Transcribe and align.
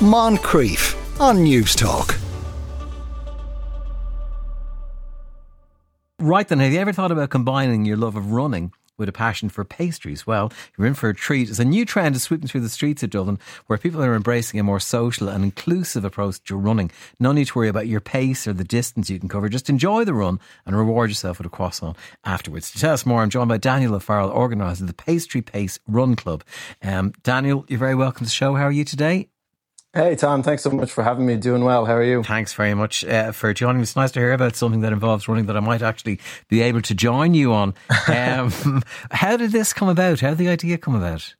Moncrieff 0.00 0.94
on 1.20 1.42
News 1.42 1.74
Talk. 1.74 2.16
Right 6.20 6.46
then, 6.46 6.60
have 6.60 6.70
you 6.70 6.78
ever 6.78 6.92
thought 6.92 7.10
about 7.10 7.30
combining 7.30 7.84
your 7.84 7.96
love 7.96 8.14
of 8.14 8.30
running 8.30 8.72
with 8.96 9.08
a 9.08 9.12
passion 9.12 9.48
for 9.48 9.64
pastries? 9.64 10.24
Well, 10.24 10.52
you're 10.76 10.86
in 10.86 10.94
for 10.94 11.08
a 11.08 11.14
treat. 11.16 11.48
It's 11.48 11.58
a 11.58 11.64
new 11.64 11.84
trend 11.84 12.14
is 12.14 12.22
sweeping 12.22 12.46
through 12.46 12.60
the 12.60 12.68
streets 12.68 13.02
of 13.02 13.10
Dublin 13.10 13.40
where 13.66 13.76
people 13.76 14.00
are 14.04 14.14
embracing 14.14 14.60
a 14.60 14.62
more 14.62 14.78
social 14.78 15.28
and 15.28 15.42
inclusive 15.42 16.04
approach 16.04 16.44
to 16.44 16.54
running. 16.54 16.92
No 17.18 17.32
need 17.32 17.48
to 17.48 17.58
worry 17.58 17.68
about 17.68 17.88
your 17.88 18.00
pace 18.00 18.46
or 18.46 18.52
the 18.52 18.62
distance 18.62 19.10
you 19.10 19.18
can 19.18 19.28
cover. 19.28 19.48
Just 19.48 19.68
enjoy 19.68 20.04
the 20.04 20.14
run 20.14 20.38
and 20.64 20.76
reward 20.76 21.10
yourself 21.10 21.38
with 21.38 21.48
a 21.48 21.50
croissant 21.50 21.96
afterwards. 22.24 22.70
To 22.70 22.78
tell 22.78 22.94
us 22.94 23.04
more, 23.04 23.22
I'm 23.22 23.30
joined 23.30 23.48
by 23.48 23.58
Daniel 23.58 23.96
O'Farrell, 23.96 24.30
organiser 24.30 24.84
of 24.84 24.86
the 24.86 24.94
Pastry 24.94 25.42
Pace 25.42 25.80
Run 25.88 26.14
Club. 26.14 26.44
Um, 26.84 27.14
Daniel, 27.24 27.64
you're 27.66 27.80
very 27.80 27.96
welcome 27.96 28.18
to 28.20 28.24
the 28.26 28.30
show. 28.30 28.54
How 28.54 28.62
are 28.62 28.70
you 28.70 28.84
today? 28.84 29.28
Hey, 29.94 30.16
Tom, 30.16 30.42
thanks 30.42 30.62
so 30.62 30.70
much 30.70 30.92
for 30.92 31.02
having 31.02 31.24
me. 31.24 31.36
Doing 31.36 31.64
well. 31.64 31.86
How 31.86 31.94
are 31.94 32.04
you? 32.04 32.22
Thanks 32.22 32.52
very 32.52 32.74
much 32.74 33.06
uh, 33.06 33.32
for 33.32 33.54
joining. 33.54 33.80
It's 33.80 33.96
nice 33.96 34.10
to 34.12 34.20
hear 34.20 34.34
about 34.34 34.54
something 34.54 34.82
that 34.82 34.92
involves 34.92 35.26
running 35.28 35.46
that 35.46 35.56
I 35.56 35.60
might 35.60 35.80
actually 35.80 36.20
be 36.48 36.60
able 36.60 36.82
to 36.82 36.94
join 36.94 37.34
you 37.34 37.52
on. 37.52 37.74
Um, 38.08 38.82
how 39.10 39.36
did 39.36 39.52
this 39.52 39.72
come 39.72 39.88
about? 39.88 40.20
How 40.20 40.30
did 40.30 40.38
the 40.38 40.48
idea 40.48 40.78
come 40.78 40.94
about? 40.94 41.34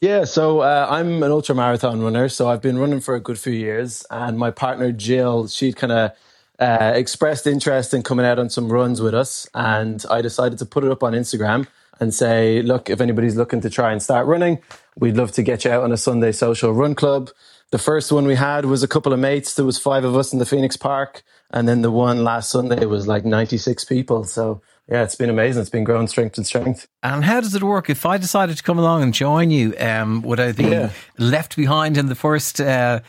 Yeah, 0.00 0.24
so 0.24 0.60
uh, 0.60 0.86
I'm 0.90 1.22
an 1.22 1.30
ultra 1.30 1.54
marathon 1.54 2.02
runner, 2.02 2.28
so 2.28 2.48
I've 2.48 2.60
been 2.60 2.78
running 2.78 3.00
for 3.00 3.14
a 3.14 3.20
good 3.20 3.38
few 3.38 3.52
years, 3.52 4.04
and 4.10 4.38
my 4.38 4.50
partner 4.50 4.92
Jill, 4.92 5.48
she'd 5.48 5.76
kind 5.76 5.92
of 5.92 6.10
uh, 6.58 6.92
expressed 6.94 7.46
interest 7.46 7.94
in 7.94 8.02
coming 8.02 8.26
out 8.26 8.38
on 8.38 8.50
some 8.50 8.70
runs 8.70 9.00
with 9.00 9.14
us, 9.14 9.48
and 9.54 10.04
I 10.10 10.20
decided 10.20 10.58
to 10.58 10.66
put 10.66 10.84
it 10.84 10.90
up 10.90 11.02
on 11.02 11.12
Instagram 11.12 11.66
and 11.98 12.12
say, 12.12 12.60
look, 12.62 12.90
if 12.90 13.00
anybody's 13.00 13.36
looking 13.36 13.60
to 13.62 13.70
try 13.70 13.92
and 13.92 14.02
start 14.02 14.26
running, 14.26 14.58
we'd 14.98 15.16
love 15.16 15.32
to 15.32 15.42
get 15.42 15.64
you 15.64 15.70
out 15.70 15.82
on 15.82 15.92
a 15.92 15.96
Sunday 15.96 16.32
social 16.32 16.72
run 16.72 16.94
club. 16.94 17.30
The 17.72 17.78
first 17.78 18.12
one 18.12 18.26
we 18.26 18.36
had 18.36 18.64
was 18.64 18.82
a 18.82 18.88
couple 18.88 19.12
of 19.12 19.18
mates. 19.18 19.54
There 19.54 19.64
was 19.64 19.78
five 19.78 20.04
of 20.04 20.16
us 20.16 20.32
in 20.32 20.38
the 20.38 20.46
Phoenix 20.46 20.76
Park, 20.76 21.24
and 21.50 21.68
then 21.68 21.82
the 21.82 21.90
one 21.90 22.22
last 22.22 22.50
Sunday 22.50 22.86
was 22.86 23.08
like 23.08 23.24
96 23.24 23.84
people. 23.84 24.24
So 24.24 24.62
yeah, 24.88 25.02
it's 25.02 25.16
been 25.16 25.30
amazing. 25.30 25.62
It's 25.62 25.70
been 25.70 25.84
growing 25.84 26.06
strength 26.06 26.36
and 26.36 26.46
strength. 26.46 26.86
And 27.02 27.24
how 27.24 27.40
does 27.40 27.56
it 27.56 27.62
work? 27.62 27.90
If 27.90 28.06
I 28.06 28.18
decided 28.18 28.56
to 28.56 28.62
come 28.62 28.78
along 28.78 29.02
and 29.02 29.12
join 29.12 29.50
you, 29.50 29.74
um, 29.78 30.22
would 30.22 30.38
I 30.38 30.52
be 30.52 30.64
yeah. 30.64 30.90
left 31.18 31.56
behind 31.56 31.96
in 31.96 32.06
the 32.06 32.14
first 32.14 32.60
uh, 32.60 33.00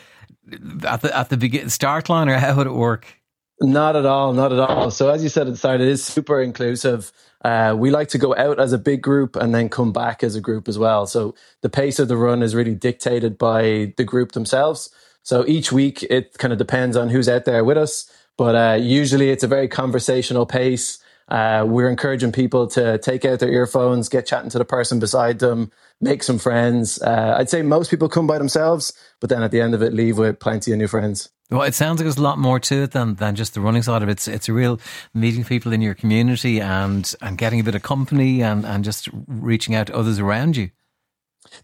at 0.84 1.02
the 1.02 1.16
at 1.16 1.28
the 1.28 1.36
begin, 1.36 1.70
start 1.70 2.08
line, 2.08 2.28
or 2.28 2.36
how 2.38 2.56
would 2.56 2.66
it 2.66 2.72
work? 2.72 3.17
Not 3.60 3.96
at 3.96 4.06
all, 4.06 4.32
not 4.32 4.52
at 4.52 4.60
all. 4.60 4.90
So 4.90 5.10
as 5.10 5.22
you 5.22 5.28
said 5.28 5.48
at 5.48 5.52
the 5.52 5.56
start, 5.56 5.80
it 5.80 5.88
is 5.88 6.04
super 6.04 6.40
inclusive. 6.40 7.12
Uh, 7.44 7.74
we 7.76 7.90
like 7.90 8.08
to 8.10 8.18
go 8.18 8.34
out 8.36 8.60
as 8.60 8.72
a 8.72 8.78
big 8.78 9.02
group 9.02 9.34
and 9.34 9.52
then 9.54 9.68
come 9.68 9.92
back 9.92 10.22
as 10.22 10.36
a 10.36 10.40
group 10.40 10.68
as 10.68 10.78
well. 10.78 11.06
So 11.06 11.34
the 11.62 11.68
pace 11.68 11.98
of 11.98 12.06
the 12.06 12.16
run 12.16 12.42
is 12.42 12.54
really 12.54 12.74
dictated 12.74 13.36
by 13.36 13.94
the 13.96 14.04
group 14.04 14.32
themselves. 14.32 14.90
So 15.24 15.44
each 15.46 15.72
week 15.72 16.04
it 16.04 16.38
kind 16.38 16.52
of 16.52 16.58
depends 16.58 16.96
on 16.96 17.08
who's 17.08 17.28
out 17.28 17.46
there 17.46 17.64
with 17.64 17.76
us, 17.76 18.10
but 18.36 18.54
uh, 18.54 18.78
usually 18.80 19.30
it's 19.30 19.44
a 19.44 19.48
very 19.48 19.66
conversational 19.66 20.46
pace. 20.46 20.98
Uh, 21.28 21.64
we're 21.68 21.90
encouraging 21.90 22.32
people 22.32 22.68
to 22.68 22.96
take 22.98 23.24
out 23.24 23.40
their 23.40 23.52
earphones, 23.52 24.08
get 24.08 24.26
chatting 24.26 24.50
to 24.50 24.58
the 24.58 24.64
person 24.64 25.00
beside 25.00 25.40
them, 25.40 25.70
make 26.00 26.22
some 26.22 26.38
friends. 26.38 27.02
Uh, 27.02 27.34
I'd 27.36 27.50
say 27.50 27.62
most 27.62 27.90
people 27.90 28.08
come 28.08 28.26
by 28.26 28.38
themselves, 28.38 28.92
but 29.20 29.30
then 29.30 29.42
at 29.42 29.50
the 29.50 29.60
end 29.60 29.74
of 29.74 29.82
it, 29.82 29.92
leave 29.92 30.16
with 30.16 30.38
plenty 30.38 30.72
of 30.72 30.78
new 30.78 30.88
friends. 30.88 31.28
Well, 31.50 31.62
it 31.62 31.74
sounds 31.74 31.98
like 31.98 32.04
there's 32.04 32.18
a 32.18 32.22
lot 32.22 32.38
more 32.38 32.60
to 32.60 32.82
it 32.82 32.90
than, 32.90 33.14
than 33.14 33.34
just 33.34 33.54
the 33.54 33.62
running 33.62 33.82
side 33.82 34.02
of 34.02 34.08
it. 34.10 34.12
It's, 34.12 34.28
it's 34.28 34.50
a 34.50 34.52
real 34.52 34.78
meeting 35.14 35.44
people 35.44 35.72
in 35.72 35.80
your 35.80 35.94
community 35.94 36.60
and, 36.60 37.10
and 37.22 37.38
getting 37.38 37.58
a 37.58 37.64
bit 37.64 37.74
of 37.74 37.82
company 37.82 38.42
and, 38.42 38.66
and 38.66 38.84
just 38.84 39.08
reaching 39.26 39.74
out 39.74 39.86
to 39.86 39.96
others 39.96 40.18
around 40.18 40.58
you. 40.58 40.70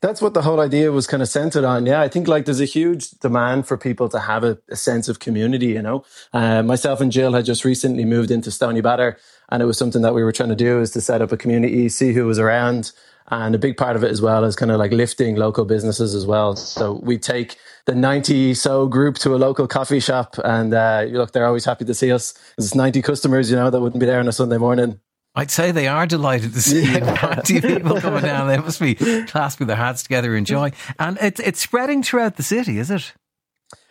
That's 0.01 0.21
what 0.23 0.35
the 0.35 0.43
whole 0.43 0.61
idea 0.61 0.93
was 0.93 1.07
kind 1.07 1.23
of 1.23 1.29
centered 1.29 1.65
on. 1.65 1.87
Yeah, 1.87 2.01
I 2.01 2.09
think 2.09 2.29
like 2.29 2.45
there's 2.45 2.61
a 2.61 2.67
huge 2.67 3.11
demand 3.11 3.67
for 3.67 3.77
people 3.77 4.09
to 4.11 4.19
have 4.19 4.45
a, 4.45 4.59
a 4.69 4.77
sense 4.77 5.09
of 5.09 5.19
community, 5.19 5.69
you 5.69 5.83
know. 5.83 6.05
Uh, 6.33 6.63
myself 6.63 7.01
and 7.01 7.13
Jill 7.13 7.33
had 7.33 7.45
just 7.45 7.65
recently 7.65 8.05
moved 8.05 8.31
into 8.31 8.51
Stoneybatter 8.51 9.17
and 9.51 9.63
it 9.63 9.67
was 9.67 9.79
something 9.79 10.03
that 10.03 10.15
we 10.15 10.25
were 10.25 10.33
trying 10.33 10.49
to 10.49 10.57
do 10.57 10.81
is 10.81 10.91
to 10.93 11.01
set 11.01 11.23
up 11.23 11.33
a 11.33 11.37
community, 11.37 11.89
see 11.89 12.13
who 12.13 12.27
was 12.27 12.39
around. 12.39 12.93
And 13.29 13.55
a 13.55 13.59
big 13.59 13.79
part 13.79 13.97
of 13.97 14.05
it 14.05 14.11
as 14.11 14.21
well 14.21 14.45
is 14.45 14.55
kind 14.55 14.71
of 14.71 14.79
like 14.79 14.93
lifting 14.93 15.37
local 15.37 15.65
businesses 15.65 16.15
as 16.15 16.27
well. 16.27 16.57
So 16.57 17.01
we 17.03 17.19
take 17.19 17.57
the 17.87 17.95
90 17.95 18.53
so 18.55 18.87
group 18.87 19.17
to 19.19 19.35
a 19.35 19.37
local 19.37 19.67
coffee 19.67 20.01
shop 20.01 20.37
and 20.45 20.75
uh, 20.75 21.07
look, 21.09 21.33
they're 21.33 21.47
always 21.47 21.65
happy 21.65 21.87
to 21.87 21.95
see 21.95 22.13
us. 22.13 22.35
There's 22.59 22.75
90 22.75 23.01
customers, 23.01 23.51
you 23.51 23.57
know, 23.57 23.71
that 23.71 23.81
wouldn't 23.81 24.01
be 24.01 24.07
there 24.07 24.21
on 24.21 24.29
a 24.29 24.33
Sunday 24.33 24.59
morning. 24.59 25.01
I'd 25.35 25.51
say 25.51 25.73
they 25.73 25.89
are 25.89 26.07
delighted 26.07 26.53
to 26.55 26.63
see 26.63 26.85
yeah. 26.93 26.99
90 26.99 27.61
people 27.61 28.01
coming 28.01 28.23
down. 28.23 28.47
They 28.47 28.59
must 28.59 28.81
be 28.81 28.95
clasping 29.27 29.67
their 29.67 29.77
hands 29.77 30.05
together, 30.05 30.37
enjoying. 30.37 30.75
And 30.99 31.19
it's, 31.21 31.41
it's 31.41 31.61
spreading 31.61 32.03
throughout 32.03 32.37
the 32.37 32.45
city, 32.45 32.79
is 32.79 32.91
it? 32.91 33.13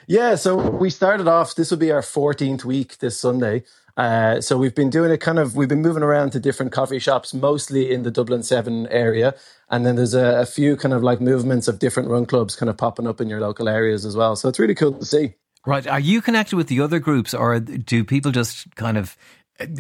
Yeah, 0.08 0.36
so 0.36 0.56
we 0.56 0.90
started 0.90 1.28
off, 1.28 1.56
this 1.56 1.72
will 1.72 1.78
be 1.78 1.92
our 1.92 2.02
14th 2.02 2.64
week 2.64 2.98
this 3.00 3.20
Sunday. 3.20 3.64
Uh, 3.96 4.42
so 4.42 4.58
we've 4.58 4.74
been 4.74 4.90
doing 4.90 5.12
it 5.12 5.20
kind 5.20 5.38
of, 5.38 5.56
we've 5.56 5.70
been 5.70 5.82
moving 5.82 6.02
around 6.02 6.32
to 6.32 6.40
different 6.40 6.72
coffee 6.72 7.00
shops, 7.00 7.34
mostly 7.34 7.92
in 7.92 8.04
the 8.04 8.12
Dublin 8.12 8.42
7 8.42 8.88
area. 8.88 9.36
And 9.70 9.86
then 9.86 9.96
there's 9.96 10.14
a, 10.14 10.42
a, 10.42 10.46
few 10.46 10.76
kind 10.76 10.94
of 10.94 11.04
like 11.04 11.22
movements 11.22 11.68
of 11.68 11.80
different 11.80 12.10
run 12.10 12.26
clubs 12.26 12.56
kind 12.56 12.70
of 12.70 12.78
popping 12.78 13.08
up 13.08 13.22
in 13.22 13.30
your 13.30 13.40
local 13.40 13.70
areas 13.70 14.06
as 14.06 14.16
well. 14.16 14.36
So 14.36 14.50
it's 14.50 14.60
really 14.60 14.76
cool 14.76 14.94
to 14.94 15.06
see. 15.06 15.36
Right. 15.66 15.88
Are 15.88 16.00
you 16.00 16.22
connected 16.22 16.56
with 16.56 16.68
the 16.68 16.82
other 16.82 17.00
groups 17.00 17.34
or 17.34 17.60
do 17.60 18.04
people 18.04 18.32
just 18.32 18.76
kind 18.76 18.98
of, 18.98 19.16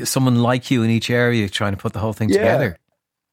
someone 0.03 0.41
like 0.41 0.71
you 0.71 0.83
in 0.83 0.89
each 0.89 1.09
area 1.09 1.49
trying 1.49 1.73
to 1.73 1.77
put 1.77 1.93
the 1.93 1.99
whole 1.99 2.13
thing 2.13 2.29
yeah. 2.29 2.37
together? 2.37 2.77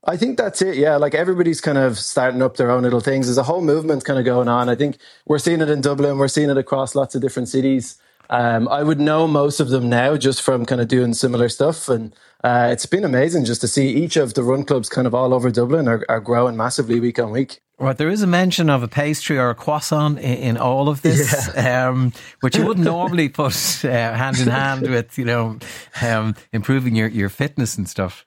I 0.04 0.16
think 0.16 0.38
that's 0.38 0.62
it. 0.62 0.76
Yeah. 0.76 0.96
Like 0.96 1.14
everybody's 1.14 1.60
kind 1.60 1.76
of 1.76 1.98
starting 1.98 2.40
up 2.40 2.56
their 2.56 2.70
own 2.70 2.82
little 2.82 3.00
things. 3.00 3.26
There's 3.26 3.38
a 3.38 3.42
whole 3.42 3.60
movement 3.60 4.04
kind 4.04 4.18
of 4.18 4.24
going 4.24 4.48
on. 4.48 4.68
I 4.68 4.74
think 4.74 4.96
we're 5.26 5.38
seeing 5.38 5.60
it 5.60 5.68
in 5.68 5.82
Dublin. 5.82 6.16
We're 6.16 6.28
seeing 6.28 6.48
it 6.50 6.56
across 6.56 6.94
lots 6.94 7.14
of 7.14 7.20
different 7.20 7.48
cities. 7.48 7.98
Um, 8.30 8.68
I 8.68 8.84
would 8.84 9.00
know 9.00 9.26
most 9.26 9.58
of 9.58 9.70
them 9.70 9.88
now 9.88 10.16
just 10.16 10.41
from 10.41 10.64
kind 10.64 10.80
of 10.80 10.86
doing 10.86 11.14
similar 11.14 11.48
stuff. 11.48 11.88
And 11.88 12.14
uh, 12.44 12.68
it's 12.70 12.86
been 12.86 13.04
amazing 13.04 13.44
just 13.44 13.60
to 13.62 13.68
see 13.68 13.88
each 13.88 14.16
of 14.16 14.34
the 14.34 14.44
run 14.44 14.64
clubs 14.64 14.88
kind 14.88 15.08
of 15.08 15.14
all 15.14 15.34
over 15.34 15.50
Dublin 15.50 15.88
are, 15.88 16.06
are 16.08 16.20
growing 16.20 16.56
massively 16.56 17.00
week 17.00 17.18
on 17.18 17.32
week. 17.32 17.60
Right, 17.78 17.96
there 17.96 18.08
is 18.10 18.22
a 18.22 18.26
mention 18.26 18.70
of 18.70 18.82
a 18.82 18.88
pastry 18.88 19.38
or 19.38 19.50
a 19.50 19.54
croissant 19.54 20.18
in, 20.18 20.36
in 20.36 20.56
all 20.58 20.88
of 20.88 21.02
this, 21.02 21.50
yeah. 21.54 21.88
um, 21.88 22.12
which 22.41 22.56
you 22.56 22.64
wouldn't 22.64 22.84
normally 22.84 23.28
put 23.30 23.84
uh, 23.84 23.88
hand 23.88 24.38
in 24.38 24.48
hand 24.48 24.82
with, 24.82 25.18
you 25.18 25.24
know, 25.24 25.58
um, 26.02 26.36
improving 26.52 26.94
your, 26.94 27.08
your 27.08 27.30
fitness 27.30 27.78
and 27.78 27.88
stuff. 27.88 28.26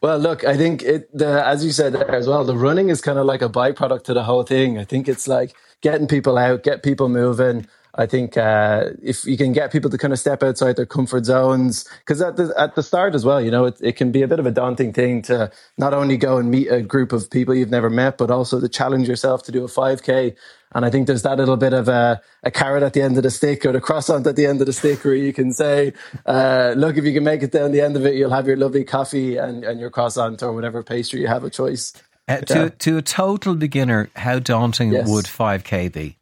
Well, 0.00 0.18
look, 0.18 0.44
I 0.44 0.56
think 0.56 0.82
it, 0.82 1.16
the, 1.16 1.44
as 1.44 1.64
you 1.64 1.72
said 1.72 1.92
there 1.92 2.10
as 2.10 2.26
well, 2.26 2.44
the 2.44 2.56
running 2.56 2.88
is 2.88 3.00
kind 3.00 3.18
of 3.18 3.26
like 3.26 3.42
a 3.42 3.48
byproduct 3.48 4.04
to 4.04 4.14
the 4.14 4.24
whole 4.24 4.42
thing. 4.42 4.78
I 4.78 4.84
think 4.84 5.08
it's 5.08 5.28
like 5.28 5.54
getting 5.82 6.06
people 6.06 6.38
out, 6.38 6.62
get 6.62 6.82
people 6.82 7.08
moving, 7.08 7.66
I 7.98 8.06
think 8.06 8.36
uh, 8.36 8.90
if 9.02 9.24
you 9.24 9.36
can 9.36 9.52
get 9.52 9.72
people 9.72 9.90
to 9.90 9.98
kind 9.98 10.12
of 10.12 10.20
step 10.20 10.44
outside 10.44 10.76
their 10.76 10.86
comfort 10.86 11.24
zones, 11.24 11.84
because 11.98 12.22
at 12.22 12.36
the 12.36 12.54
at 12.56 12.76
the 12.76 12.82
start 12.82 13.16
as 13.16 13.24
well, 13.24 13.40
you 13.40 13.50
know, 13.50 13.64
it, 13.64 13.76
it 13.80 13.96
can 13.96 14.12
be 14.12 14.22
a 14.22 14.28
bit 14.28 14.38
of 14.38 14.46
a 14.46 14.52
daunting 14.52 14.92
thing 14.92 15.20
to 15.22 15.50
not 15.78 15.92
only 15.92 16.16
go 16.16 16.38
and 16.38 16.48
meet 16.48 16.68
a 16.68 16.80
group 16.80 17.12
of 17.12 17.28
people 17.28 17.56
you've 17.56 17.70
never 17.70 17.90
met, 17.90 18.16
but 18.16 18.30
also 18.30 18.60
to 18.60 18.68
challenge 18.68 19.08
yourself 19.08 19.42
to 19.42 19.52
do 19.52 19.64
a 19.64 19.66
5K. 19.66 20.36
And 20.74 20.84
I 20.84 20.90
think 20.90 21.08
there's 21.08 21.22
that 21.22 21.38
little 21.38 21.56
bit 21.56 21.72
of 21.72 21.88
a, 21.88 22.20
a 22.44 22.52
carrot 22.52 22.84
at 22.84 22.92
the 22.92 23.02
end 23.02 23.16
of 23.16 23.24
the 23.24 23.30
stick 23.30 23.66
or 23.66 23.72
the 23.72 23.80
croissant 23.80 24.26
at 24.28 24.36
the 24.36 24.46
end 24.46 24.60
of 24.60 24.66
the 24.66 24.72
stick 24.72 25.04
where 25.04 25.14
you 25.14 25.32
can 25.32 25.52
say, 25.52 25.92
uh, 26.24 26.74
look, 26.76 26.98
if 26.98 27.04
you 27.04 27.12
can 27.12 27.24
make 27.24 27.42
it 27.42 27.50
down 27.50 27.72
the 27.72 27.80
end 27.80 27.96
of 27.96 28.06
it, 28.06 28.14
you'll 28.14 28.30
have 28.30 28.46
your 28.46 28.56
lovely 28.56 28.84
coffee 28.84 29.38
and, 29.38 29.64
and 29.64 29.80
your 29.80 29.90
croissant 29.90 30.40
or 30.42 30.52
whatever 30.52 30.84
pastry 30.84 31.20
you 31.20 31.26
have 31.26 31.42
a 31.42 31.50
choice. 31.50 31.94
Uh, 32.28 32.42
to, 32.42 32.54
yeah. 32.54 32.68
to 32.78 32.98
a 32.98 33.02
total 33.02 33.54
beginner, 33.54 34.10
how 34.14 34.38
daunting 34.38 34.92
yes. 34.92 35.08
would 35.08 35.24
5K 35.24 35.90
be? 35.90 36.18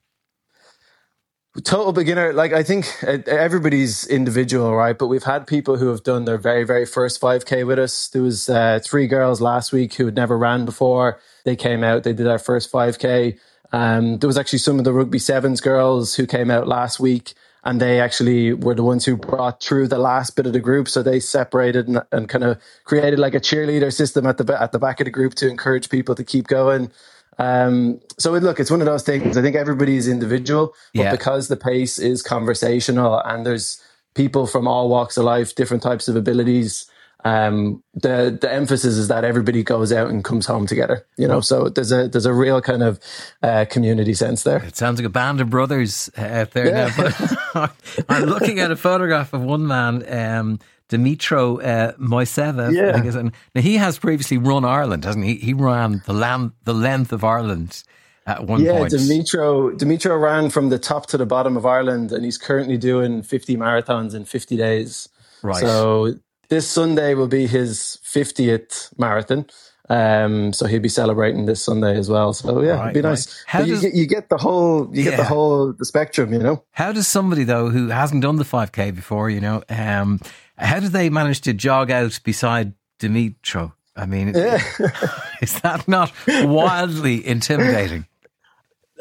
Total 1.64 1.92
beginner 1.92 2.32
like 2.32 2.52
i 2.52 2.62
think 2.62 2.86
everybody's 3.04 4.06
individual 4.06 4.74
right? 4.74 4.96
But 4.98 5.06
we've 5.08 5.24
had 5.24 5.46
people 5.46 5.76
who 5.76 5.88
have 5.88 6.02
done 6.02 6.24
their 6.24 6.38
very 6.38 6.64
very 6.64 6.86
first 6.86 7.20
5k 7.20 7.66
with 7.66 7.78
us. 7.78 8.08
There 8.08 8.22
was 8.22 8.48
uh, 8.48 8.80
three 8.84 9.06
girls 9.06 9.40
last 9.40 9.72
week 9.72 9.94
who 9.94 10.06
had 10.06 10.14
never 10.14 10.36
ran 10.36 10.64
before. 10.64 11.20
They 11.44 11.56
came 11.56 11.82
out 11.82 12.02
they 12.02 12.12
did 12.12 12.26
our 12.26 12.38
first 12.38 12.70
5k 12.72 13.38
um, 13.72 14.18
there 14.18 14.28
was 14.28 14.38
actually 14.38 14.60
some 14.60 14.78
of 14.78 14.84
the 14.84 14.92
rugby 14.92 15.18
sevens 15.18 15.60
girls 15.60 16.14
who 16.14 16.26
came 16.26 16.50
out 16.50 16.68
last 16.68 17.00
week 17.00 17.34
and 17.64 17.80
they 17.80 18.00
actually 18.00 18.52
were 18.52 18.76
the 18.76 18.84
ones 18.84 19.04
who 19.04 19.16
brought 19.16 19.60
through 19.60 19.88
the 19.88 19.98
last 19.98 20.36
bit 20.36 20.46
of 20.46 20.52
the 20.52 20.60
group. 20.60 20.88
So 20.88 21.02
they 21.02 21.18
separated 21.18 21.88
and, 21.88 22.00
and 22.12 22.28
kind 22.28 22.44
of 22.44 22.60
created 22.84 23.18
like 23.18 23.34
a 23.34 23.40
cheerleader 23.40 23.92
system 23.92 24.24
at 24.24 24.38
the 24.38 24.60
at 24.60 24.70
the 24.70 24.78
back 24.78 25.00
of 25.00 25.06
the 25.06 25.10
group 25.10 25.34
to 25.34 25.48
encourage 25.48 25.90
people 25.90 26.14
to 26.14 26.22
keep 26.22 26.46
going 26.46 26.92
um, 27.38 28.00
so 28.18 28.34
it, 28.34 28.42
look, 28.42 28.60
it's 28.60 28.70
one 28.70 28.80
of 28.80 28.86
those 28.86 29.02
things. 29.02 29.36
I 29.36 29.42
think 29.42 29.56
everybody 29.56 29.96
is 29.96 30.08
individual, 30.08 30.74
but 30.94 31.02
yeah. 31.02 31.10
because 31.10 31.48
the 31.48 31.56
pace 31.56 31.98
is 31.98 32.22
conversational 32.22 33.20
and 33.24 33.44
there's 33.44 33.82
people 34.14 34.46
from 34.46 34.66
all 34.66 34.88
walks 34.88 35.16
of 35.16 35.24
life, 35.24 35.54
different 35.54 35.82
types 35.82 36.08
of 36.08 36.16
abilities, 36.16 36.90
um, 37.26 37.82
the 37.94 38.38
the 38.40 38.52
emphasis 38.52 38.96
is 38.96 39.08
that 39.08 39.24
everybody 39.24 39.64
goes 39.64 39.92
out 39.92 40.10
and 40.10 40.22
comes 40.22 40.46
home 40.46 40.66
together. 40.66 41.04
You 41.16 41.26
know, 41.26 41.40
so 41.40 41.68
there's 41.68 41.90
a 41.90 42.06
there's 42.06 42.26
a 42.26 42.32
real 42.32 42.62
kind 42.62 42.84
of 42.84 43.00
uh, 43.42 43.64
community 43.68 44.14
sense 44.14 44.44
there. 44.44 44.62
It 44.62 44.76
sounds 44.76 45.00
like 45.00 45.06
a 45.06 45.10
band 45.10 45.40
of 45.40 45.50
brothers 45.50 46.08
out 46.16 46.52
there 46.52 46.68
yeah. 46.68 46.92
now. 46.96 47.12
But 47.52 47.72
I'm 48.08 48.24
looking 48.24 48.60
at 48.60 48.70
a 48.70 48.76
photograph 48.76 49.32
of 49.32 49.42
one 49.42 49.66
man. 49.66 50.04
Um, 50.08 50.60
Dimitro 50.88 51.62
uh, 51.64 51.92
Moiseev. 51.94 52.72
Yeah. 52.72 53.30
Now 53.54 53.60
he 53.60 53.76
has 53.76 53.98
previously 53.98 54.38
run 54.38 54.64
Ireland, 54.64 55.04
hasn't 55.04 55.24
he? 55.24 55.36
He 55.36 55.52
ran 55.52 56.02
the 56.06 56.12
land, 56.12 56.52
the 56.64 56.74
length 56.74 57.12
of 57.12 57.24
Ireland. 57.24 57.82
at 58.26 58.46
one 58.46 58.60
yeah, 58.60 58.78
point. 58.78 58.92
Dimitro 58.92 59.76
Dimitro 59.76 60.20
ran 60.20 60.50
from 60.50 60.68
the 60.68 60.78
top 60.78 61.06
to 61.06 61.16
the 61.16 61.26
bottom 61.26 61.56
of 61.56 61.64
Ireland, 61.64 62.12
and 62.12 62.24
he's 62.24 62.38
currently 62.38 62.76
doing 62.76 63.22
50 63.22 63.56
marathons 63.56 64.14
in 64.14 64.24
50 64.24 64.56
days. 64.56 65.08
Right. 65.42 65.60
So 65.60 66.14
this 66.48 66.68
Sunday 66.68 67.14
will 67.14 67.28
be 67.28 67.46
his 67.46 67.98
50th 68.04 68.96
marathon. 68.98 69.46
Um, 69.88 70.52
so 70.52 70.66
he'll 70.66 70.80
be 70.80 70.88
celebrating 70.88 71.46
this 71.46 71.62
Sunday 71.62 71.96
as 71.96 72.08
well. 72.10 72.32
So 72.32 72.60
yeah, 72.62 72.72
Right, 72.72 72.82
it'd 72.90 72.94
be 72.94 73.08
nice. 73.08 73.26
right. 73.28 73.36
How 73.46 73.58
But 73.60 73.68
you, 73.68 73.74
does- 73.74 73.82
get, 73.82 73.94
you 73.94 74.06
get 74.06 74.28
the 74.28 74.36
whole, 74.36 74.90
you 74.92 75.04
get 75.04 75.16
the 75.16 75.24
whole 75.24 75.72
the 75.72 75.84
spectrum, 75.84 76.32
you 76.32 76.40
know. 76.40 76.64
How 76.72 76.92
does 76.92 77.06
somebody 77.06 77.44
though 77.44 77.70
who 77.70 77.88
hasn't 77.88 78.22
done 78.22 78.36
the 78.36 78.44
5k 78.44 78.94
before, 78.94 79.30
you 79.30 79.40
know, 79.40 79.62
um, 79.68 80.20
how 80.58 80.80
do 80.80 80.88
they 80.88 81.08
manage 81.10 81.40
to 81.42 81.52
jog 81.52 81.90
out 81.90 82.18
beside 82.24 82.72
Dimitro? 82.98 83.72
I 83.94 84.06
mean, 84.06 84.28
is 85.40 85.60
that 85.62 85.84
not 85.86 86.12
wildly 86.28 87.26
intimidating? 87.34 88.06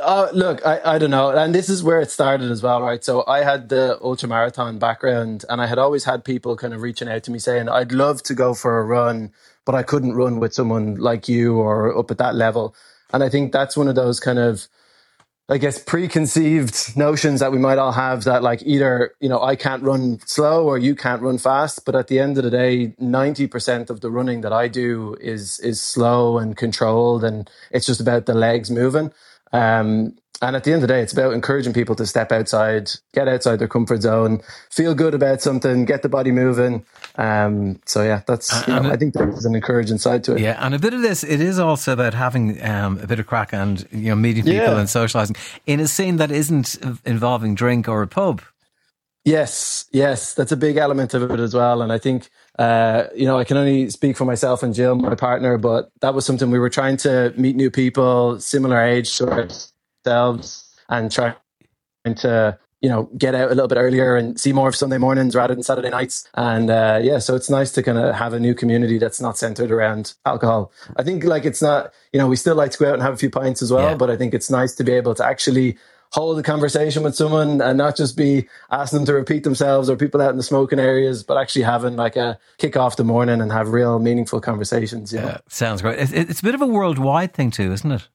Uh, 0.05 0.29
look, 0.33 0.63
I, 0.63 0.81
I 0.85 0.97
don't 0.99 1.09
know. 1.09 1.31
And 1.31 1.53
this 1.53 1.67
is 1.67 1.81
where 1.83 1.99
it 1.99 2.11
started 2.11 2.51
as 2.51 2.61
well, 2.61 2.79
right? 2.79 3.03
So 3.03 3.23
I 3.27 3.43
had 3.43 3.69
the 3.69 3.97
ultra 4.03 4.29
marathon 4.29 4.77
background 4.77 5.43
and 5.49 5.59
I 5.59 5.65
had 5.65 5.79
always 5.79 6.03
had 6.03 6.23
people 6.23 6.55
kind 6.55 6.75
of 6.75 6.83
reaching 6.83 7.09
out 7.09 7.23
to 7.23 7.31
me 7.31 7.39
saying, 7.39 7.69
I'd 7.69 7.91
love 7.91 8.21
to 8.23 8.35
go 8.35 8.53
for 8.53 8.77
a 8.77 8.83
run, 8.83 9.31
but 9.65 9.73
I 9.73 9.81
couldn't 9.81 10.13
run 10.13 10.39
with 10.39 10.53
someone 10.53 10.93
like 10.95 11.27
you 11.27 11.55
or 11.57 11.97
up 11.97 12.11
at 12.11 12.19
that 12.19 12.35
level. 12.35 12.75
And 13.13 13.23
I 13.23 13.29
think 13.29 13.51
that's 13.51 13.75
one 13.75 13.87
of 13.87 13.95
those 13.95 14.19
kind 14.19 14.37
of, 14.37 14.67
I 15.49 15.57
guess, 15.57 15.79
preconceived 15.83 16.95
notions 16.95 17.39
that 17.39 17.51
we 17.51 17.57
might 17.57 17.79
all 17.79 17.93
have 17.93 18.25
that 18.25 18.43
like 18.43 18.61
either, 18.61 19.15
you 19.19 19.29
know, 19.29 19.41
I 19.41 19.55
can't 19.55 19.81
run 19.81 20.19
slow 20.27 20.67
or 20.67 20.77
you 20.77 20.93
can't 20.93 21.23
run 21.23 21.39
fast. 21.39 21.83
But 21.83 21.95
at 21.95 22.09
the 22.09 22.19
end 22.19 22.37
of 22.37 22.43
the 22.43 22.51
day, 22.51 22.93
90% 23.01 23.89
of 23.89 24.01
the 24.01 24.11
running 24.11 24.41
that 24.41 24.53
I 24.53 24.67
do 24.67 25.15
is, 25.19 25.59
is 25.61 25.81
slow 25.81 26.37
and 26.37 26.55
controlled 26.55 27.23
and 27.23 27.49
it's 27.71 27.87
just 27.87 28.01
about 28.01 28.27
the 28.27 28.35
legs 28.35 28.69
moving. 28.69 29.11
Um, 29.55 30.15
and 30.41 30.55
at 30.55 30.65
the 30.65 30.73
end 30.73 30.83
of 30.83 30.87
the 30.89 30.93
day, 30.93 31.01
it's 31.01 31.13
about 31.13 31.33
encouraging 31.33 31.71
people 31.71 31.95
to 31.95 32.05
step 32.05 32.31
outside, 32.31 32.91
get 33.13 33.29
outside 33.29 33.57
their 33.57 33.69
comfort 33.69 34.01
zone, 34.01 34.41
feel 34.69 34.93
good 34.93 35.13
about 35.13 35.41
something, 35.41 35.85
get 35.85 36.01
the 36.01 36.09
body 36.09 36.31
moving. 36.31 36.85
Um, 37.15 37.79
so 37.85 38.03
yeah, 38.03 38.21
that's, 38.27 38.67
you 38.67 38.73
know, 38.73 38.91
I 38.91 38.97
think 38.97 39.13
there's 39.13 39.45
an 39.45 39.55
encouraging 39.55 39.97
side 39.97 40.25
to 40.25 40.35
it. 40.35 40.41
Yeah, 40.41 40.57
and 40.59 40.75
a 40.75 40.79
bit 40.79 40.93
of 40.93 41.01
this, 41.01 41.23
it 41.23 41.39
is 41.39 41.57
also 41.57 41.93
about 41.93 42.13
having 42.13 42.61
um, 42.65 42.99
a 42.99 43.07
bit 43.07 43.19
of 43.19 43.27
crack 43.27 43.53
and 43.53 43.87
you 43.91 44.09
know 44.09 44.15
meeting 44.15 44.43
people 44.43 44.57
Yeah. 44.73 44.77
and 44.79 44.89
socialising 44.89 45.37
in 45.65 45.79
a 45.79 45.87
scene 45.87 46.17
that 46.17 46.31
isn't 46.31 46.75
involving 47.05 47.55
drink 47.55 47.87
or 47.87 48.01
a 48.01 48.07
pub. 48.07 48.41
Yes, 49.23 49.85
yes, 49.91 50.33
that's 50.33 50.51
a 50.51 50.57
big 50.57 50.77
element 50.77 51.13
of 51.13 51.31
it 51.31 51.39
as 51.39 51.53
well. 51.55 51.81
And 51.81 51.91
I 51.91 51.97
think, 51.97 52.29
uh, 52.59 53.05
you 53.15 53.25
know, 53.25 53.37
I 53.37 53.43
can 53.43 53.57
only 53.57 53.89
speak 53.89 54.15
for 54.17 54.25
myself 54.25 54.63
and 54.63 54.73
Jill, 54.73 54.95
my 54.95 55.15
partner, 55.15 55.57
but 55.57 55.91
that 56.01 56.13
was 56.13 56.25
something 56.25 56.51
we 56.51 56.59
were 56.59 56.69
trying 56.69 56.97
to 56.97 57.33
meet 57.37 57.55
new 57.55 57.69
people, 57.69 58.39
similar 58.39 58.81
age 58.81 59.17
to 59.17 59.29
ourselves, 60.05 60.73
and 60.89 61.11
try 61.11 61.35
trying 62.05 62.15
to, 62.15 62.57
you 62.81 62.89
know, 62.89 63.09
get 63.17 63.33
out 63.35 63.47
a 63.51 63.55
little 63.55 63.67
bit 63.67 63.77
earlier 63.77 64.15
and 64.15 64.39
see 64.39 64.53
more 64.53 64.69
of 64.69 64.75
Sunday 64.75 64.97
mornings 64.97 65.35
rather 65.35 65.53
than 65.55 65.63
Saturday 65.63 65.89
nights. 65.89 66.27
And 66.35 66.69
uh, 66.69 66.99
yeah, 67.01 67.19
so 67.19 67.35
it's 67.35 67.49
nice 67.49 67.71
to 67.73 67.83
kind 67.83 67.97
of 67.97 68.13
have 68.15 68.33
a 68.33 68.39
new 68.39 68.53
community 68.53 68.99
that's 68.99 69.19
not 69.19 69.37
centered 69.37 69.71
around 69.71 70.13
alcohol. 70.25 70.71
I 70.95 71.03
think 71.03 71.23
like 71.23 71.45
it's 71.45 71.61
not, 71.61 71.91
you 72.13 72.19
know, 72.19 72.27
we 72.27 72.35
still 72.35 72.55
like 72.55 72.71
to 72.71 72.77
go 72.77 72.87
out 72.89 72.93
and 72.93 73.01
have 73.01 73.13
a 73.13 73.17
few 73.17 73.29
pints 73.29 73.61
as 73.61 73.71
well, 73.71 73.91
Yeah. 73.91 73.95
but 73.95 74.09
I 74.09 74.17
think 74.17 74.33
it's 74.33 74.49
nice 74.51 74.75
to 74.75 74.83
be 74.83 74.91
able 74.93 75.15
to 75.15 75.25
actually 75.25 75.77
hold 76.15 76.39
a 76.39 76.43
conversation 76.43 77.03
with 77.03 77.13
someone 77.13 77.59
and 77.59 77.77
not 77.77 77.97
just 77.97 78.15
be 78.15 78.47
asking 78.71 78.99
them 78.99 79.05
to 79.05 79.13
repeat 79.13 79.43
themselves 79.43 79.89
or 79.89 79.97
people 79.97 80.21
out 80.21 80.29
in 80.29 80.37
the 80.37 80.43
smoking 80.43 80.79
areas, 80.79 81.23
but 81.23 81.37
actually 81.37 81.63
having 81.63 81.97
like 81.97 82.15
a 82.15 82.39
kick 82.57 82.77
off 82.77 82.95
the 82.95 83.03
morning 83.03 83.41
and 83.41 83.51
have 83.51 83.67
real 83.67 83.99
meaningful 83.99 84.39
conversations. 84.39 85.11
You 85.11 85.19
know? 85.19 85.27
Uh, 85.27 85.37
sounds 85.49 85.81
great. 85.81 85.99
It, 85.99 86.29
it's 86.29 86.39
a 86.39 86.43
bit 86.43 86.55
of 86.55 86.61
a 86.61 86.67
worldwide 86.67 87.33
thing 87.33 87.51
too, 87.51 87.73
isn't 87.73 87.91
it? 87.91 88.07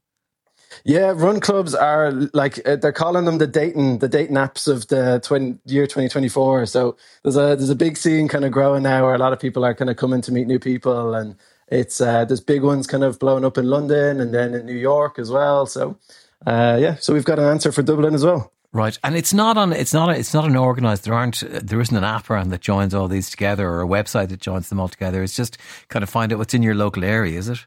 Yeah, 0.82 1.12
run 1.14 1.41
clubs 1.41 1.75
are 1.75 2.11
like 2.32 2.67
uh, 2.67 2.76
they're 2.76 2.91
calling 2.91 3.26
them 3.26 3.37
the 3.37 3.47
dating, 3.47 3.99
the 3.99 4.08
dating 4.08 4.37
apps 4.37 4.67
of 4.67 4.88
the 4.88 5.20
20, 5.23 5.58
year 5.67 5.87
twenty 5.87 6.08
twenty 6.08 6.31
four. 6.31 6.64
So 6.64 6.97
there's 7.23 7.37
a 7.37 7.55
there's 7.55 7.69
a 7.69 7.75
big 7.75 7.99
scene 7.99 8.29
kind 8.29 8.47
of 8.47 8.52
growing 8.52 8.85
now 8.85 9.05
where 9.05 9.14
a 9.14 9.19
lot 9.19 9.35
of 9.35 9.41
people 9.41 9.62
are 9.62 9.75
kind 9.75 9.91
of 9.91 9.97
coming 9.97 10.23
to 10.23 10.32
meet 10.32 10.47
new 10.47 10.58
people, 10.58 11.14
and 11.14 11.37
it's 11.69 12.00
uh, 12.00 12.25
there's 12.25 12.41
big 12.41 12.62
ones 12.62 12.87
kind 12.87 13.05
of 13.05 13.19
blowing 13.19 13.44
up 13.44 13.58
in 13.58 13.67
London 13.67 14.20
and 14.20 14.32
then 14.32 14.55
in 14.55 14.64
New 14.64 14.73
York 14.73 15.19
as 15.19 15.31
well. 15.31 15.67
So 15.67 15.99
uh, 16.46 16.78
yeah, 16.81 16.96
so 16.96 17.12
we've 17.12 17.25
got 17.25 17.38
an 17.38 17.46
answer 17.46 17.72
for 17.72 17.82
Dublin 17.82 18.14
as 18.14 18.25
well. 18.25 18.52
Right, 18.72 18.96
and 19.02 19.16
it's 19.16 19.34
not 19.34 19.56
on. 19.56 19.72
It's 19.72 19.92
not. 19.92 20.16
It's 20.16 20.32
not 20.32 20.44
an 20.44 20.56
organised. 20.56 21.02
There 21.02 21.14
aren't. 21.14 21.40
There 21.40 21.81
isn't 21.81 21.96
an 21.96 22.04
app 22.04 22.31
around 22.31 22.50
that 22.50 22.60
joins 22.60 22.94
all 22.94 23.08
these 23.08 23.28
together, 23.28 23.69
or 23.69 23.82
a 23.82 23.87
website 23.87 24.28
that 24.28 24.40
joins 24.40 24.69
them 24.69 24.78
all 24.78 24.88
together. 24.88 25.25
It's 25.25 25.34
just 25.34 25.58
kind 25.88 26.04
of 26.04 26.08
find 26.08 26.32
out 26.32 26.38
what's 26.38 26.54
in 26.54 26.62
your 26.62 26.76
local 26.76 27.02
area. 27.02 27.37
Is 27.37 27.48
it? 27.48 27.66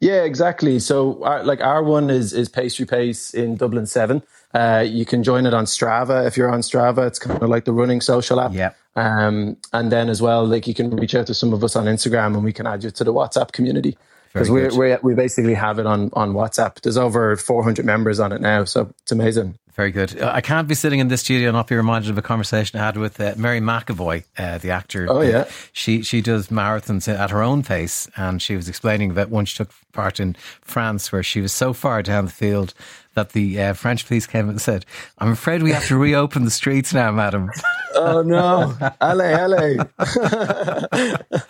Yeah, 0.00 0.22
exactly. 0.22 0.78
So, 0.78 1.22
our, 1.22 1.44
like 1.44 1.60
our 1.60 1.82
one 1.82 2.08
is 2.08 2.32
is 2.32 2.48
Pastry 2.48 2.86
Pace 2.86 3.34
in 3.34 3.56
Dublin 3.56 3.84
Seven. 3.84 4.22
Uh, 4.54 4.82
you 4.86 5.04
can 5.04 5.22
join 5.22 5.44
it 5.44 5.52
on 5.52 5.66
Strava 5.66 6.26
if 6.26 6.36
you're 6.38 6.50
on 6.50 6.60
Strava. 6.60 7.06
It's 7.06 7.18
kind 7.18 7.42
of 7.42 7.50
like 7.50 7.66
the 7.66 7.72
running 7.72 8.00
social 8.00 8.40
app. 8.40 8.54
Yeah. 8.54 8.72
Um, 8.96 9.58
and 9.74 9.92
then 9.92 10.08
as 10.08 10.22
well, 10.22 10.46
like 10.46 10.66
you 10.66 10.74
can 10.74 10.96
reach 10.96 11.14
out 11.14 11.26
to 11.26 11.34
some 11.34 11.52
of 11.52 11.62
us 11.62 11.76
on 11.76 11.84
Instagram, 11.84 12.34
and 12.34 12.42
we 12.42 12.54
can 12.54 12.66
add 12.66 12.84
you 12.84 12.90
to 12.90 13.04
the 13.04 13.12
WhatsApp 13.12 13.52
community 13.52 13.98
because 14.32 14.50
we 14.50 14.66
we 14.68 14.96
we 15.02 15.14
basically 15.14 15.54
have 15.54 15.78
it 15.78 15.86
on 15.86 16.10
on 16.14 16.32
WhatsApp. 16.32 16.80
There's 16.80 16.96
over 16.96 17.36
400 17.36 17.84
members 17.84 18.20
on 18.20 18.32
it 18.32 18.40
now, 18.40 18.64
so 18.64 18.92
it's 19.02 19.12
amazing. 19.12 19.58
Very 19.74 19.90
good. 19.90 20.20
Uh, 20.20 20.30
I 20.32 20.42
can't 20.42 20.68
be 20.68 20.74
sitting 20.74 21.00
in 21.00 21.08
this 21.08 21.22
studio 21.22 21.48
and 21.48 21.56
not 21.56 21.66
be 21.66 21.76
reminded 21.76 22.10
of 22.10 22.18
a 22.18 22.22
conversation 22.22 22.78
I 22.78 22.84
had 22.84 22.98
with 22.98 23.18
uh, 23.18 23.32
Mary 23.38 23.60
McEvoy, 23.60 24.24
uh, 24.36 24.58
the 24.58 24.70
actor. 24.70 25.06
Oh, 25.08 25.22
yeah. 25.22 25.48
She 25.72 26.02
she 26.02 26.20
does 26.20 26.48
marathons 26.48 27.08
at 27.08 27.30
her 27.30 27.42
own 27.42 27.62
pace, 27.62 28.06
and 28.14 28.42
she 28.42 28.54
was 28.54 28.68
explaining 28.68 29.14
that 29.14 29.30
when 29.30 29.46
she 29.46 29.56
took 29.56 29.70
part 29.92 30.20
in 30.20 30.36
France, 30.60 31.10
where 31.10 31.22
she 31.22 31.40
was 31.40 31.52
so 31.52 31.72
far 31.72 32.02
down 32.02 32.26
the 32.26 32.30
field 32.30 32.74
that 33.14 33.30
the 33.30 33.60
uh, 33.60 33.72
French 33.72 34.06
police 34.06 34.26
came 34.26 34.50
and 34.50 34.60
said, 34.60 34.84
"I'm 35.18 35.32
afraid 35.32 35.62
we 35.62 35.72
have 35.72 35.86
to 35.86 35.96
reopen 35.96 36.44
the 36.44 36.50
streets 36.50 36.92
now, 36.92 37.10
madam." 37.10 37.48
Oh 37.94 38.20
no, 38.20 38.74
allez, 39.00 39.38
allez. 39.38 39.78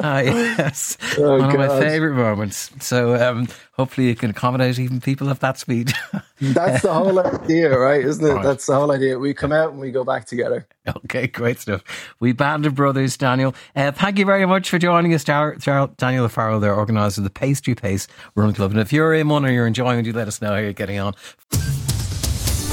Ah, 0.00 0.20
yes, 0.20 0.96
Oh, 1.18 1.38
one 1.38 1.50
of 1.50 1.56
my 1.58 1.80
favourite 1.80 2.14
moments. 2.14 2.70
So 2.80 3.14
um, 3.16 3.48
hopefully 3.72 4.06
you 4.08 4.14
can 4.14 4.30
accommodate 4.30 4.78
even 4.78 5.00
people 5.00 5.28
of 5.28 5.40
that 5.40 5.58
speed. 5.58 5.92
That's 6.40 6.82
the 6.82 6.92
whole 6.94 7.18
idea, 7.18 7.76
right? 7.76 8.04
Isn't 8.04 8.24
it? 8.24 8.32
Right. 8.32 8.44
That's 8.44 8.66
the 8.66 8.74
whole 8.76 8.92
idea. 8.92 9.18
We 9.18 9.34
come 9.34 9.50
out 9.50 9.72
and 9.72 9.80
we 9.80 9.90
go 9.90 10.04
back 10.04 10.24
together. 10.26 10.68
Okay, 11.04 11.26
great 11.26 11.58
stuff. 11.58 11.82
We 12.20 12.32
banded 12.32 12.76
brothers, 12.76 13.16
Daniel. 13.16 13.54
Uh, 13.74 13.90
thank 13.90 14.18
you 14.18 14.24
very 14.24 14.46
much 14.46 14.70
for 14.70 14.78
joining 14.78 15.12
us, 15.14 15.24
Dar- 15.24 15.56
Dar- 15.56 15.90
Daniel 15.96 16.26
O'Farrell, 16.26 16.60
there, 16.60 16.74
organiser 16.74 17.20
of 17.20 17.24
the 17.24 17.30
Pastry 17.30 17.74
Pace 17.74 18.06
Run 18.36 18.54
Club. 18.54 18.70
And 18.70 18.80
if 18.80 18.92
you're 18.92 19.14
in 19.14 19.28
one 19.28 19.44
or 19.44 19.50
you're 19.50 19.66
enjoying 19.66 19.98
it, 19.98 20.06
you 20.06 20.12
let 20.12 20.28
us 20.28 20.40
know 20.40 20.50
how 20.50 20.56
you're 20.58 20.72
getting 20.72 20.98
on. 21.00 21.14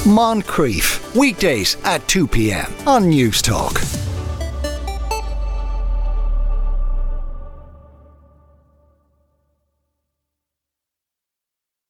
Moncrieff, 0.06 1.16
weekdays 1.16 1.76
at 1.84 2.08
2 2.08 2.28
p.m. 2.28 2.72
on 2.86 3.10
News 3.10 3.42
Talk. 3.42 3.82